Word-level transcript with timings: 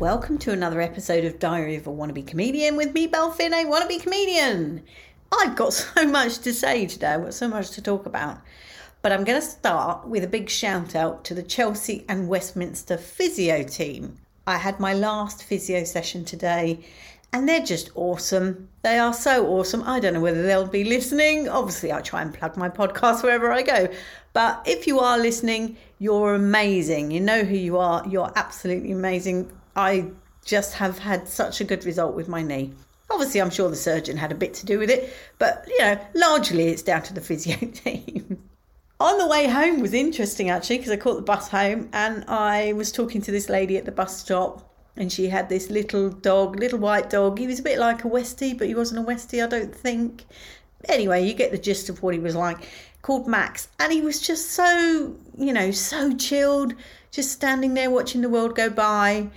Welcome 0.00 0.38
to 0.38 0.52
another 0.52 0.80
episode 0.80 1.26
of 1.26 1.38
Diary 1.38 1.76
of 1.76 1.86
a 1.86 1.90
Wannabe 1.90 2.26
Comedian 2.26 2.74
with 2.74 2.94
me, 2.94 3.06
Belle 3.06 3.30
Finney, 3.32 3.66
Wannabe 3.66 4.00
Comedian. 4.00 4.82
I've 5.30 5.54
got 5.54 5.72
so 5.74 6.06
much 6.06 6.38
to 6.38 6.54
say 6.54 6.86
today, 6.86 7.08
I've 7.08 7.24
got 7.24 7.34
so 7.34 7.48
much 7.48 7.72
to 7.72 7.82
talk 7.82 8.06
about. 8.06 8.40
But 9.02 9.12
I'm 9.12 9.24
going 9.24 9.38
to 9.38 9.46
start 9.46 10.08
with 10.08 10.24
a 10.24 10.26
big 10.26 10.48
shout 10.48 10.94
out 10.94 11.22
to 11.26 11.34
the 11.34 11.42
Chelsea 11.42 12.06
and 12.08 12.30
Westminster 12.30 12.96
physio 12.96 13.62
team. 13.62 14.16
I 14.46 14.56
had 14.56 14.80
my 14.80 14.94
last 14.94 15.44
physio 15.44 15.84
session 15.84 16.24
today 16.24 16.82
and 17.32 17.48
they're 17.48 17.64
just 17.64 17.90
awesome. 17.94 18.68
They 18.82 18.98
are 18.98 19.12
so 19.12 19.46
awesome. 19.46 19.82
I 19.84 20.00
don't 20.00 20.14
know 20.14 20.20
whether 20.20 20.42
they'll 20.42 20.66
be 20.66 20.84
listening. 20.84 21.48
Obviously, 21.48 21.92
I 21.92 22.00
try 22.00 22.22
and 22.22 22.34
plug 22.34 22.56
my 22.56 22.68
podcast 22.68 23.22
wherever 23.22 23.52
I 23.52 23.62
go. 23.62 23.88
But 24.32 24.62
if 24.66 24.86
you 24.86 25.00
are 25.00 25.18
listening, 25.18 25.76
you're 25.98 26.34
amazing. 26.34 27.10
You 27.10 27.20
know 27.20 27.44
who 27.44 27.56
you 27.56 27.78
are. 27.78 28.06
You're 28.08 28.32
absolutely 28.36 28.92
amazing. 28.92 29.50
I 29.76 30.06
just 30.44 30.74
have 30.74 30.98
had 30.98 31.28
such 31.28 31.60
a 31.60 31.64
good 31.64 31.84
result 31.84 32.14
with 32.14 32.28
my 32.28 32.42
knee. 32.42 32.72
Obviously, 33.10 33.40
I'm 33.40 33.50
sure 33.50 33.68
the 33.68 33.76
surgeon 33.76 34.16
had 34.16 34.32
a 34.32 34.36
bit 34.36 34.54
to 34.54 34.66
do 34.66 34.78
with 34.78 34.90
it, 34.90 35.12
but 35.38 35.64
you 35.68 35.78
know, 35.80 35.98
largely 36.14 36.68
it's 36.68 36.82
down 36.82 37.02
to 37.02 37.14
the 37.14 37.20
physio 37.28 37.56
team. 37.56 38.42
On 39.00 39.18
the 39.18 39.26
way 39.26 39.48
home 39.48 39.80
was 39.80 39.94
interesting 39.94 40.50
actually 40.50 40.76
because 40.76 40.92
I 40.92 40.96
caught 40.96 41.16
the 41.16 41.22
bus 41.22 41.48
home 41.48 41.88
and 41.94 42.22
I 42.28 42.74
was 42.74 42.92
talking 42.92 43.22
to 43.22 43.32
this 43.32 43.48
lady 43.48 43.78
at 43.78 43.86
the 43.86 43.92
bus 43.92 44.18
stop 44.18 44.69
and 45.00 45.10
she 45.10 45.28
had 45.28 45.48
this 45.48 45.70
little 45.70 46.10
dog, 46.10 46.60
little 46.60 46.78
white 46.78 47.08
dog. 47.08 47.38
He 47.38 47.46
was 47.46 47.58
a 47.58 47.62
bit 47.62 47.78
like 47.78 48.04
a 48.04 48.08
Westie, 48.08 48.56
but 48.56 48.68
he 48.68 48.74
wasn't 48.74 49.00
a 49.00 49.10
Westie, 49.10 49.42
I 49.42 49.48
don't 49.48 49.74
think. 49.74 50.26
Anyway, 50.90 51.26
you 51.26 51.32
get 51.32 51.52
the 51.52 51.58
gist 51.58 51.88
of 51.88 52.02
what 52.02 52.12
he 52.12 52.20
was 52.20 52.36
like. 52.36 52.68
Called 53.00 53.26
Max, 53.26 53.68
and 53.78 53.90
he 53.90 54.02
was 54.02 54.20
just 54.20 54.50
so, 54.50 55.16
you 55.38 55.54
know, 55.54 55.70
so 55.70 56.14
chilled, 56.14 56.74
just 57.10 57.32
standing 57.32 57.72
there 57.72 57.90
watching 57.90 58.20
the 58.20 58.28
world 58.28 58.54
go 58.54 58.68
by. 58.68 59.28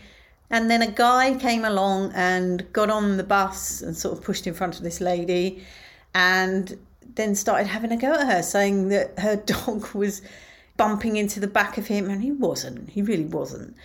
And 0.49 0.69
then 0.69 0.81
a 0.81 0.91
guy 0.91 1.35
came 1.35 1.63
along 1.63 2.11
and 2.13 2.71
got 2.73 2.89
on 2.89 3.15
the 3.15 3.23
bus 3.23 3.81
and 3.81 3.95
sort 3.95 4.17
of 4.17 4.23
pushed 4.23 4.45
in 4.45 4.53
front 4.53 4.75
of 4.75 4.83
this 4.83 4.99
lady 4.99 5.63
and 6.13 6.77
then 7.15 7.35
started 7.35 7.67
having 7.67 7.93
a 7.93 7.97
go 7.97 8.13
at 8.13 8.27
her, 8.27 8.43
saying 8.43 8.89
that 8.89 9.17
her 9.17 9.35
dog 9.45 9.95
was 9.95 10.21
bumping 10.75 11.15
into 11.15 11.39
the 11.39 11.47
back 11.47 11.77
of 11.77 11.87
him, 11.87 12.09
and 12.09 12.21
he 12.21 12.33
wasn't. 12.33 12.89
He 12.89 13.01
really 13.01 13.25
wasn't. 13.25 13.77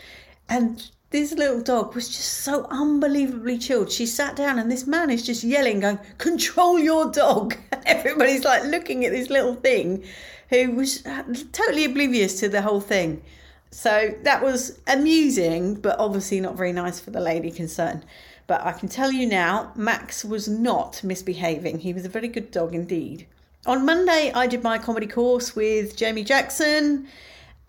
And 0.49 0.91
this 1.11 1.33
little 1.33 1.63
dog 1.63 1.95
was 1.95 2.09
just 2.09 2.33
so 2.45 2.67
unbelievably 2.71 3.59
chilled. 3.59 3.91
She 3.91 4.05
sat 4.05 4.37
down, 4.37 4.59
and 4.59 4.71
this 4.71 4.87
man 4.87 5.09
is 5.11 5.25
just 5.25 5.43
yelling, 5.43 5.81
going, 5.81 5.99
Control 6.19 6.79
your 6.79 7.11
dog. 7.11 7.57
Everybody's 7.87 8.45
like 8.45 8.65
looking 8.65 9.05
at 9.05 9.13
this 9.13 9.31
little 9.31 9.55
thing 9.55 10.05
who 10.51 10.73
was 10.73 11.05
uh, 11.07 11.25
totally 11.53 11.85
oblivious 11.85 12.39
to 12.41 12.49
the 12.49 12.63
whole 12.63 12.81
thing. 12.81 13.23
So 13.71 14.15
that 14.23 14.43
was 14.43 14.79
amusing, 14.87 15.75
but 15.75 15.99
obviously 15.99 16.41
not 16.41 16.57
very 16.57 16.73
nice 16.73 17.01
for 17.01 17.11
the 17.11 17.21
lady 17.21 17.51
concerned. 17.51 18.05
But 18.47 18.63
I 18.65 18.73
can 18.73 18.89
tell 18.89 19.13
you 19.13 19.27
now, 19.27 19.73
Max 19.77 20.25
was 20.25 20.49
not 20.49 21.05
misbehaving. 21.05 21.81
He 21.81 21.93
was 21.93 22.07
a 22.07 22.09
very 22.09 22.29
good 22.29 22.51
dog 22.51 22.75
indeed. 22.75 23.27
On 23.67 23.85
Monday, 23.85 24.33
I 24.35 24.47
did 24.47 24.63
my 24.63 24.79
comedy 24.79 25.07
course 25.07 25.55
with 25.55 25.97
Jamie 25.97 26.25
Jackson, 26.25 27.09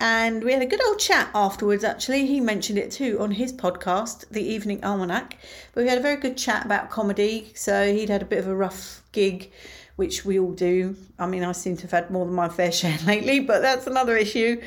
and 0.00 0.42
we 0.42 0.52
had 0.52 0.62
a 0.62 0.66
good 0.66 0.82
old 0.86 0.98
chat 0.98 1.28
afterwards. 1.34 1.84
Actually, 1.84 2.26
he 2.26 2.40
mentioned 2.40 2.78
it 2.78 2.90
too 2.90 3.18
on 3.20 3.32
his 3.32 3.52
podcast, 3.52 4.26
The 4.30 4.42
Evening 4.42 4.82
Almanac. 4.82 5.36
But 5.74 5.82
we 5.84 5.88
had 5.88 5.98
a 5.98 6.02
very 6.02 6.16
good 6.16 6.38
chat 6.38 6.64
about 6.64 6.88
comedy. 6.88 7.52
So 7.54 7.92
he'd 7.92 8.08
had 8.08 8.22
a 8.22 8.24
bit 8.24 8.38
of 8.38 8.48
a 8.48 8.56
rough 8.56 9.02
gig, 9.12 9.52
which 9.96 10.24
we 10.24 10.38
all 10.38 10.52
do. 10.52 10.96
I 11.18 11.26
mean, 11.26 11.44
I 11.44 11.52
seem 11.52 11.76
to 11.76 11.82
have 11.82 11.90
had 11.90 12.10
more 12.10 12.24
than 12.24 12.34
my 12.34 12.48
fair 12.48 12.72
share 12.80 12.98
lately, 13.04 13.40
but 13.40 13.60
that's 13.60 13.86
another 13.86 14.16
issue 14.16 14.60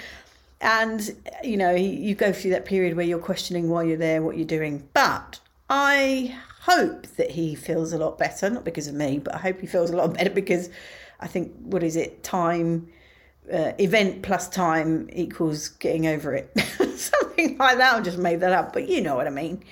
and 0.61 1.14
you 1.44 1.58
know 1.58 1.76
you 1.76 2.16
go 2.16 2.31
through 2.31 2.52
that 2.52 2.64
period 2.64 2.95
where 2.95 3.06
you're 3.06 3.20
questioning 3.20 3.70
why 3.70 3.84
you're 3.84 3.98
there 3.98 4.22
what 4.22 4.38
you're 4.38 4.48
doing 4.48 4.88
but 4.94 5.39
i 5.70 6.33
hope 6.61 7.05
that 7.17 7.32
he 7.32 7.54
feels 7.54 7.92
a 7.92 7.98
lot 7.98 8.17
better 8.17 8.49
not 8.49 8.64
because 8.64 8.88
of 8.88 8.95
me 8.95 9.20
but 9.20 9.36
i 9.36 9.38
hope 9.38 9.60
he 9.60 9.67
feels 9.67 9.89
a 9.89 9.95
lot 9.95 10.14
better 10.17 10.30
because 10.30 10.70
i 11.20 11.27
think 11.27 11.52
what 11.64 11.83
is 11.83 11.98
it 11.98 12.23
time 12.23 12.88
uh, 13.52 13.73
event 13.80 14.21
plus 14.21 14.48
time 14.49 15.09
equals 15.11 15.70
getting 15.70 16.08
over 16.08 16.33
it 16.33 16.52
something 16.95 17.58
like 17.58 17.77
that 17.77 17.95
i 17.95 18.02
just 18.02 18.17
made 18.17 18.39
that 18.39 18.52
up 18.52 18.73
but 18.73 18.87
you 18.87 19.02
know 19.02 19.15
what 19.15 19.27
i 19.27 19.30
mean 19.30 19.64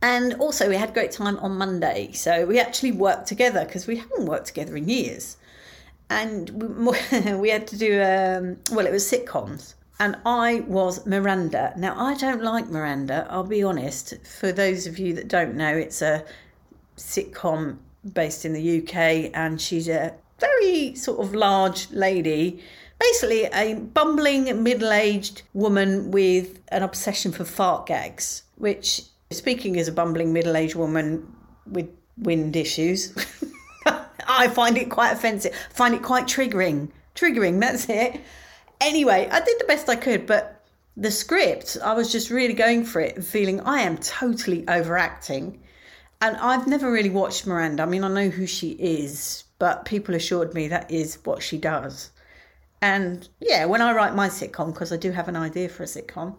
and 0.00 0.34
also 0.34 0.68
we 0.68 0.76
had 0.76 0.94
great 0.94 1.10
time 1.10 1.36
on 1.38 1.56
monday 1.56 2.10
so 2.12 2.46
we 2.46 2.58
actually 2.58 2.92
worked 2.92 3.26
together 3.26 3.64
because 3.64 3.86
we 3.86 3.96
haven't 3.96 4.26
worked 4.26 4.46
together 4.46 4.76
in 4.76 4.88
years 4.88 5.36
and 6.08 6.50
we, 6.50 7.32
we 7.34 7.50
had 7.50 7.66
to 7.66 7.76
do 7.76 8.00
um, 8.02 8.56
well 8.74 8.86
it 8.86 8.92
was 8.92 9.04
sitcoms 9.04 9.74
and 10.00 10.16
I 10.26 10.60
was 10.66 11.06
Miranda. 11.06 11.72
Now, 11.76 11.94
I 11.96 12.14
don't 12.14 12.42
like 12.42 12.68
Miranda, 12.68 13.26
I'll 13.30 13.44
be 13.44 13.62
honest. 13.62 14.14
For 14.26 14.50
those 14.50 14.86
of 14.86 14.98
you 14.98 15.14
that 15.14 15.28
don't 15.28 15.54
know, 15.54 15.76
it's 15.76 16.02
a 16.02 16.24
sitcom 16.96 17.78
based 18.12 18.44
in 18.44 18.52
the 18.52 18.82
UK, 18.82 19.30
and 19.34 19.60
she's 19.60 19.88
a 19.88 20.14
very 20.38 20.94
sort 20.94 21.20
of 21.20 21.34
large 21.34 21.90
lady, 21.90 22.62
basically 22.98 23.44
a 23.46 23.74
bumbling 23.74 24.62
middle 24.62 24.92
aged 24.92 25.42
woman 25.52 26.10
with 26.10 26.60
an 26.68 26.82
obsession 26.82 27.32
for 27.32 27.44
fart 27.44 27.86
gags, 27.86 28.42
which, 28.56 29.02
speaking 29.30 29.78
as 29.78 29.88
a 29.88 29.92
bumbling 29.92 30.32
middle 30.32 30.56
aged 30.56 30.74
woman 30.74 31.26
with 31.66 31.88
wind 32.18 32.56
issues, 32.56 33.14
I 34.26 34.48
find 34.48 34.76
it 34.78 34.90
quite 34.90 35.12
offensive, 35.12 35.54
find 35.70 35.94
it 35.94 36.02
quite 36.02 36.26
triggering. 36.26 36.90
Triggering, 37.14 37.60
that's 37.60 37.88
it 37.88 38.20
anyway, 38.84 39.28
I 39.30 39.40
did 39.40 39.58
the 39.58 39.64
best 39.64 39.88
I 39.88 39.96
could, 39.96 40.26
but 40.26 40.62
the 40.96 41.10
script, 41.10 41.76
I 41.82 41.94
was 41.94 42.12
just 42.12 42.30
really 42.30 42.54
going 42.54 42.84
for 42.84 43.00
it, 43.00 43.24
feeling 43.24 43.60
I 43.60 43.80
am 43.80 43.98
totally 43.98 44.66
overacting. 44.68 45.60
And 46.20 46.36
I've 46.38 46.66
never 46.66 46.90
really 46.90 47.10
watched 47.10 47.46
Miranda. 47.46 47.82
I 47.82 47.86
mean, 47.86 48.04
I 48.04 48.08
know 48.08 48.30
who 48.30 48.46
she 48.46 48.70
is, 48.72 49.44
but 49.58 49.84
people 49.84 50.14
assured 50.14 50.54
me 50.54 50.68
that 50.68 50.90
is 50.90 51.18
what 51.24 51.42
she 51.42 51.58
does. 51.58 52.10
And 52.80 53.28
yeah, 53.40 53.64
when 53.64 53.82
I 53.82 53.92
write 53.92 54.14
my 54.14 54.28
sitcom, 54.28 54.72
because 54.72 54.92
I 54.92 54.96
do 54.96 55.10
have 55.12 55.28
an 55.28 55.36
idea 55.36 55.68
for 55.68 55.82
a 55.82 55.86
sitcom, 55.86 56.36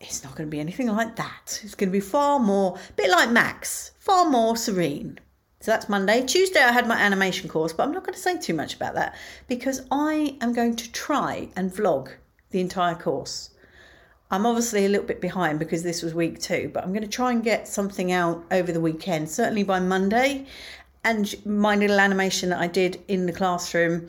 it's 0.00 0.24
not 0.24 0.34
going 0.34 0.48
to 0.48 0.50
be 0.50 0.60
anything 0.60 0.88
like 0.88 1.16
that. 1.16 1.60
It's 1.62 1.74
going 1.74 1.90
to 1.90 1.92
be 1.92 2.00
far 2.00 2.38
more, 2.38 2.76
a 2.76 2.92
bit 2.92 3.10
like 3.10 3.30
Max, 3.30 3.92
far 3.98 4.28
more 4.28 4.56
serene. 4.56 5.18
So 5.60 5.72
that's 5.72 5.90
Monday. 5.90 6.24
Tuesday, 6.24 6.60
I 6.60 6.72
had 6.72 6.88
my 6.88 6.96
animation 6.98 7.48
course, 7.48 7.72
but 7.72 7.82
I'm 7.82 7.92
not 7.92 8.04
going 8.04 8.14
to 8.14 8.20
say 8.20 8.38
too 8.38 8.54
much 8.54 8.74
about 8.74 8.94
that 8.94 9.14
because 9.46 9.82
I 9.90 10.38
am 10.40 10.54
going 10.54 10.74
to 10.76 10.92
try 10.92 11.50
and 11.54 11.70
vlog 11.70 12.12
the 12.50 12.60
entire 12.60 12.94
course. 12.94 13.50
I'm 14.32 14.46
obviously 14.46 14.86
a 14.86 14.88
little 14.88 15.06
bit 15.06 15.20
behind 15.20 15.58
because 15.58 15.82
this 15.82 16.02
was 16.02 16.14
week 16.14 16.40
two, 16.40 16.70
but 16.72 16.84
I'm 16.84 16.90
going 16.90 17.02
to 17.02 17.08
try 17.08 17.32
and 17.32 17.42
get 17.42 17.66
something 17.66 18.12
out 18.12 18.44
over 18.52 18.70
the 18.70 18.80
weekend, 18.80 19.28
certainly 19.28 19.64
by 19.64 19.80
Monday. 19.80 20.46
And 21.02 21.34
my 21.44 21.74
little 21.74 21.98
animation 21.98 22.50
that 22.50 22.60
I 22.60 22.68
did 22.68 23.02
in 23.08 23.26
the 23.26 23.32
classroom, 23.32 24.08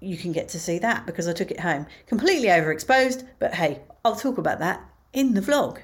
you 0.00 0.16
can 0.16 0.32
get 0.32 0.48
to 0.50 0.58
see 0.58 0.78
that 0.78 1.04
because 1.04 1.28
I 1.28 1.34
took 1.34 1.50
it 1.50 1.60
home. 1.60 1.86
Completely 2.06 2.48
overexposed, 2.48 3.26
but 3.38 3.54
hey, 3.54 3.80
I'll 4.04 4.16
talk 4.16 4.38
about 4.38 4.58
that 4.60 4.80
in 5.12 5.34
the 5.34 5.42
vlog. 5.42 5.80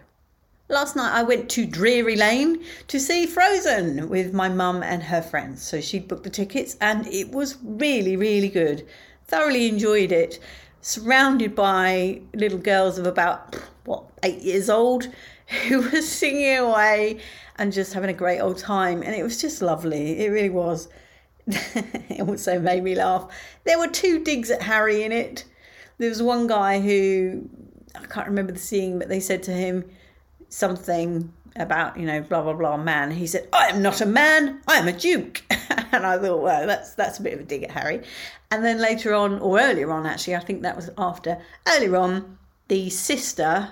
Last 0.71 0.97
night 0.97 1.13
I 1.13 1.23
went 1.23 1.49
to 1.51 1.67
Drury 1.67 2.17
Lane 2.17 2.63
to 2.89 3.01
see 3.01 3.27
Frozen 3.27 4.09
with 4.09 4.33
my 4.33 4.49
mum 4.49 4.83
and 4.83 5.03
her 5.03 5.23
friends. 5.23 5.63
So 5.63 5.81
she 5.81 5.99
booked 5.99 6.25
the 6.25 6.31
tickets 6.31 6.77
and 6.81 7.07
it 7.07 7.31
was 7.33 7.57
really, 7.63 8.17
really 8.17 8.49
good. 8.49 8.87
Thoroughly 9.27 9.69
enjoyed 9.69 10.13
it. 10.13 10.39
Surrounded 10.81 11.55
by 11.55 12.21
little 12.35 12.59
girls 12.59 12.99
of 12.99 13.07
about, 13.07 13.55
what, 13.85 14.05
eight 14.23 14.41
years 14.43 14.71
old 14.71 15.09
who 15.67 15.81
were 15.91 16.03
singing 16.03 16.57
away 16.57 17.21
and 17.57 17.73
just 17.73 17.93
having 17.95 18.11
a 18.11 18.15
great 18.15 18.41
old 18.41 18.59
time. 18.59 19.03
And 19.03 19.15
it 19.15 19.23
was 19.23 19.41
just 19.41 19.63
lovely. 19.63 20.25
It 20.25 20.31
really 20.31 20.51
was. 20.51 20.89
it 21.47 22.27
also 22.27 22.61
made 22.61 22.85
me 22.85 22.95
laugh. 22.95 23.29
There 23.65 23.79
were 23.79 23.89
two 23.89 24.23
digs 24.23 24.51
at 24.51 24.63
Harry 24.63 25.03
in 25.03 25.13
it. 25.13 25.45
There 25.99 26.09
was 26.09 26.23
one 26.23 26.47
guy 26.47 26.81
who, 26.81 27.49
I 27.95 28.07
can't 28.07 28.29
remember 28.29 28.53
the 28.53 28.59
scene, 28.59 28.99
but 28.99 29.09
they 29.09 29.21
said 29.21 29.43
to 29.45 29.53
him, 29.53 29.85
something 30.49 31.33
about 31.57 31.99
you 31.99 32.07
know 32.07 32.21
blah 32.21 32.43
blah 32.43 32.53
blah 32.53 32.77
man 32.77 33.11
he 33.11 33.27
said 33.27 33.49
i 33.53 33.69
am 33.69 33.83
not 33.83 34.01
a 34.01 34.07
man 34.07 34.61
i 34.69 34.77
am 34.77 34.89
a 34.89 34.93
duke 34.93 35.43
and 35.93 36.07
i 36.07 36.19
thought 36.19 36.43
well 36.43 36.67
that's 36.67 36.95
that's 36.95 37.19
a 37.19 37.23
bit 37.23 37.35
of 37.35 37.41
a 37.41 37.45
dig 37.45 37.63
at 37.63 37.71
harry. 37.71 38.03
And 38.51 38.65
then 38.65 38.79
later 38.79 39.15
on 39.15 39.39
or 39.41 39.61
earlier 39.61 39.91
on 39.93 40.07
actually 40.07 40.37
i 40.37 40.41
think 40.41 40.63
that 40.63 40.77
was 40.77 40.91
after 40.97 41.39
earlier 41.67 41.97
on 41.97 42.39
the 42.69 42.91
sister 42.91 43.71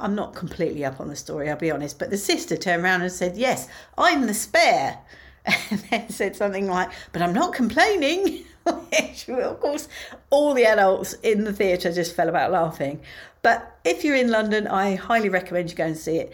i'm 0.00 0.14
not 0.14 0.34
completely 0.34 0.84
up 0.84 1.00
on 1.00 1.08
the 1.08 1.16
story 1.16 1.50
i'll 1.50 1.56
be 1.56 1.70
honest 1.70 1.98
but 1.98 2.10
the 2.10 2.16
sister 2.16 2.56
turned 2.56 2.82
around 2.82 3.02
and 3.02 3.12
said 3.12 3.36
yes 3.36 3.68
i'm 3.98 4.26
the 4.26 4.34
spare. 4.34 4.98
And 5.70 5.80
then 5.90 6.08
said 6.08 6.36
something 6.36 6.66
like 6.68 6.90
but 7.12 7.20
i'm 7.20 7.34
not 7.34 7.52
complaining. 7.52 8.44
Which 8.64 9.28
of 9.28 9.60
course 9.60 9.88
all 10.30 10.54
the 10.54 10.64
adults 10.64 11.12
in 11.22 11.44
the 11.44 11.52
theatre 11.52 11.92
just 11.92 12.16
fell 12.16 12.30
about 12.30 12.50
laughing. 12.50 13.00
But 13.42 13.78
if 13.84 14.04
you're 14.04 14.16
in 14.16 14.30
London, 14.30 14.66
I 14.66 14.94
highly 14.94 15.28
recommend 15.28 15.68
you 15.68 15.76
go 15.76 15.84
and 15.84 15.98
see 15.98 16.16
it. 16.16 16.32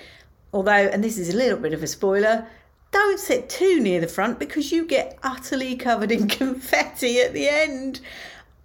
Although, 0.52 0.70
and 0.72 1.02
this 1.02 1.18
is 1.18 1.34
a 1.34 1.36
little 1.36 1.58
bit 1.58 1.72
of 1.72 1.82
a 1.82 1.88
spoiler, 1.88 2.46
don't 2.92 3.20
sit 3.20 3.48
too 3.48 3.80
near 3.80 4.00
the 4.00 4.08
front 4.08 4.38
because 4.38 4.72
you 4.72 4.84
get 4.84 5.18
utterly 5.22 5.76
covered 5.76 6.10
in 6.10 6.28
confetti 6.40 7.20
at 7.20 7.32
the 7.32 7.48
end. 7.48 8.00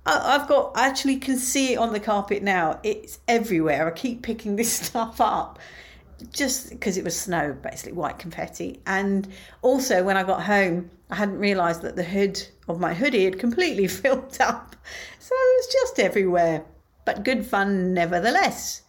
I've 0.05 0.47
got, 0.47 0.73
I 0.75 0.87
actually 0.87 1.17
can 1.17 1.35
see 1.37 1.73
it 1.73 1.77
on 1.77 1.91
the 1.91 1.99
carpet 1.99 2.43
now. 2.43 2.79
It's 2.83 3.19
everywhere. 3.27 3.87
I 3.87 3.91
keep 3.91 4.21
picking 4.21 4.55
this 4.55 4.71
stuff 4.87 5.19
up. 5.19 5.59
just 6.31 6.69
because 6.69 6.97
it 6.97 7.03
was 7.03 7.19
snow, 7.19 7.53
basically 7.61 7.93
white 7.93 8.19
confetti. 8.19 8.81
And 8.85 9.27
also, 9.61 10.03
when 10.03 10.17
I 10.17 10.23
got 10.23 10.43
home, 10.43 10.91
I 11.09 11.15
hadn't 11.15 11.39
realised 11.39 11.81
that 11.81 11.95
the 11.95 12.03
hood 12.03 12.41
of 12.67 12.79
my 12.79 12.93
hoodie 12.93 13.25
had 13.25 13.39
completely 13.39 13.87
filled 14.01 14.37
up. 14.39 14.75
So 15.19 15.33
it 15.33 15.57
was 15.57 15.73
just 15.73 15.99
everywhere. 15.99 16.65
But 17.05 17.23
good 17.23 17.45
fun 17.45 17.93
nevertheless. 17.93 18.81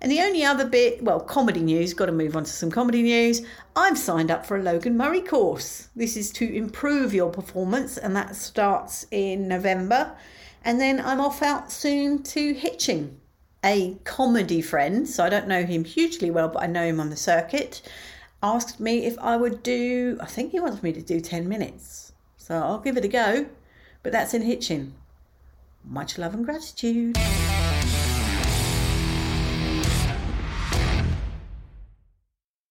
And 0.00 0.12
the 0.12 0.20
only 0.20 0.44
other 0.44 0.64
bit, 0.64 1.02
well, 1.02 1.18
comedy 1.18 1.60
news, 1.60 1.92
got 1.92 2.06
to 2.06 2.12
move 2.12 2.36
on 2.36 2.44
to 2.44 2.50
some 2.50 2.70
comedy 2.70 3.02
news. 3.02 3.42
I've 3.74 3.98
signed 3.98 4.30
up 4.30 4.46
for 4.46 4.56
a 4.56 4.62
Logan 4.62 4.96
Murray 4.96 5.20
course. 5.20 5.88
This 5.96 6.16
is 6.16 6.30
to 6.32 6.54
improve 6.54 7.12
your 7.12 7.30
performance, 7.30 7.98
and 7.98 8.14
that 8.14 8.36
starts 8.36 9.06
in 9.10 9.48
November. 9.48 10.16
And 10.64 10.80
then 10.80 11.00
I'm 11.00 11.20
off 11.20 11.42
out 11.42 11.72
soon 11.72 12.22
to 12.24 12.54
Hitchin. 12.54 13.20
A 13.64 13.96
comedy 14.04 14.62
friend, 14.62 15.08
so 15.08 15.24
I 15.24 15.28
don't 15.28 15.48
know 15.48 15.64
him 15.64 15.84
hugely 15.84 16.30
well, 16.30 16.48
but 16.48 16.62
I 16.62 16.66
know 16.66 16.84
him 16.84 17.00
on 17.00 17.10
the 17.10 17.16
circuit, 17.16 17.82
asked 18.40 18.78
me 18.78 19.04
if 19.04 19.18
I 19.18 19.36
would 19.36 19.64
do, 19.64 20.16
I 20.20 20.26
think 20.26 20.52
he 20.52 20.60
wants 20.60 20.80
me 20.80 20.92
to 20.92 21.02
do 21.02 21.20
10 21.20 21.48
minutes. 21.48 22.12
So 22.36 22.54
I'll 22.54 22.78
give 22.78 22.96
it 22.96 23.04
a 23.04 23.08
go. 23.08 23.46
But 24.04 24.12
that's 24.12 24.32
in 24.32 24.42
Hitchin. 24.42 24.94
Much 25.84 26.18
love 26.18 26.34
and 26.34 26.44
gratitude. 26.44 27.18